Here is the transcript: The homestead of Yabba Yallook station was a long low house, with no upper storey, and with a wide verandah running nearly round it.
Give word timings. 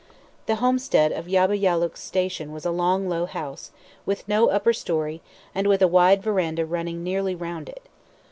The 0.47 0.55
homestead 0.55 1.11
of 1.11 1.27
Yabba 1.27 1.55
Yallook 1.61 1.95
station 1.95 2.51
was 2.51 2.65
a 2.65 2.71
long 2.71 3.07
low 3.07 3.27
house, 3.27 3.69
with 4.03 4.27
no 4.27 4.49
upper 4.49 4.73
storey, 4.73 5.21
and 5.53 5.67
with 5.67 5.83
a 5.83 5.87
wide 5.87 6.23
verandah 6.23 6.65
running 6.65 7.03
nearly 7.03 7.35
round 7.35 7.69
it. 7.69 7.83